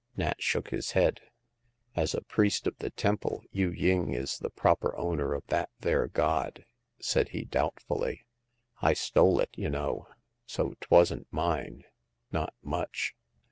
Nat 0.17 0.41
shook 0.41 0.71
his 0.71 0.93
head." 0.93 1.21
As 1.95 2.15
a 2.15 2.23
priest 2.23 2.65
of 2.65 2.75
the 2.79 2.89
tem 2.89 3.19
ple, 3.19 3.43
Yu 3.51 3.69
ying 3.69 4.13
is 4.15 4.39
the 4.39 4.49
proper 4.49 4.97
owner 4.97 5.35
of 5.35 5.45
that 5.49 5.69
there 5.81 6.07
god," 6.07 6.65
said 6.99 7.29
he, 7.29 7.45
doubtfully. 7.45 8.25
'* 8.53 8.81
I 8.81 8.93
stole 8.93 9.39
it, 9.41 9.51
y' 9.55 9.67
know, 9.69 10.07
so 10.47 10.73
'twasn't 10.81 11.27
mine; 11.31 11.83
not 12.31 12.55
much. 12.63 13.13